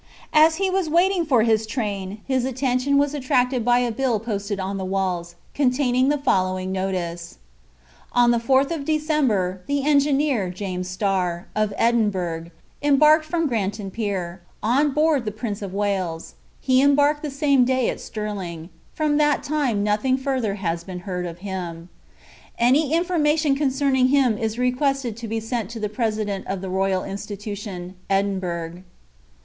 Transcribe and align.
As 0.33 0.55
he 0.55 0.67
was 0.67 0.89
waiting 0.89 1.27
for 1.27 1.43
his 1.43 1.67
train, 1.67 2.21
his 2.25 2.43
attention 2.43 2.97
was 2.97 3.13
attracted 3.13 3.63
by 3.63 3.77
a 3.77 3.91
bill 3.91 4.19
posted 4.19 4.59
up 4.59 4.65
on 4.65 4.77
the 4.79 4.83
walls, 4.83 5.35
containing 5.53 6.09
the 6.09 6.17
following 6.17 6.71
notice: 6.71 7.37
"On 8.11 8.31
the 8.31 8.39
4th 8.39 8.71
of 8.71 8.83
December, 8.83 9.61
the 9.67 9.85
engineer, 9.87 10.49
James 10.49 10.89
Starr, 10.89 11.45
of 11.55 11.71
Edinburgh, 11.77 12.49
embarked 12.81 13.25
from 13.25 13.45
Granton 13.45 13.91
Pier, 13.91 14.41
on 14.63 14.89
board 14.91 15.23
the 15.23 15.29
Prince 15.31 15.61
of 15.61 15.71
Wales. 15.71 16.33
He 16.59 16.77
disembarked 16.81 17.21
the 17.21 17.29
same 17.29 17.63
day 17.63 17.87
at 17.87 17.99
Stirling. 18.01 18.69
From 18.95 19.17
that 19.17 19.43
time 19.43 19.83
nothing 19.83 20.17
further 20.17 20.55
has 20.55 20.83
been 20.83 21.01
heard 21.01 21.27
of 21.27 21.37
him. 21.45 21.89
"Any 22.57 22.91
information 22.91 23.53
concerning 23.53 24.07
him 24.07 24.35
is 24.35 24.57
requested 24.57 25.15
to 25.17 25.27
be 25.27 25.39
sent 25.39 25.69
to 25.69 25.79
the 25.79 25.89
President 25.89 26.47
of 26.47 26.61
the 26.61 26.71
Royal 26.71 27.03
Institution, 27.03 27.93
Edinburgh." 28.09 28.81